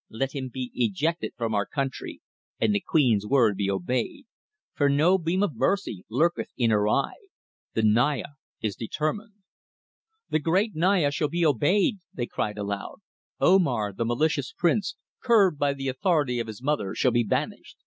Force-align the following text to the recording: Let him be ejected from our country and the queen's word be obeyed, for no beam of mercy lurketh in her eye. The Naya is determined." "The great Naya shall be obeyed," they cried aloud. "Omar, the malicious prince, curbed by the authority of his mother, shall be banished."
Let 0.09 0.33
him 0.33 0.49
be 0.51 0.71
ejected 0.73 1.33
from 1.37 1.53
our 1.53 1.67
country 1.67 2.21
and 2.59 2.73
the 2.73 2.79
queen's 2.79 3.23
word 3.27 3.55
be 3.55 3.69
obeyed, 3.69 4.25
for 4.73 4.89
no 4.89 5.19
beam 5.19 5.43
of 5.43 5.55
mercy 5.55 6.05
lurketh 6.09 6.49
in 6.57 6.71
her 6.71 6.87
eye. 6.89 7.19
The 7.75 7.83
Naya 7.83 8.29
is 8.61 8.75
determined." 8.75 9.35
"The 10.27 10.39
great 10.39 10.73
Naya 10.75 11.11
shall 11.11 11.29
be 11.29 11.45
obeyed," 11.45 11.99
they 12.11 12.25
cried 12.25 12.57
aloud. 12.57 13.01
"Omar, 13.39 13.93
the 13.93 14.03
malicious 14.03 14.51
prince, 14.57 14.95
curbed 15.21 15.59
by 15.59 15.75
the 15.75 15.87
authority 15.89 16.39
of 16.39 16.47
his 16.47 16.63
mother, 16.63 16.95
shall 16.95 17.11
be 17.11 17.23
banished." 17.23 17.77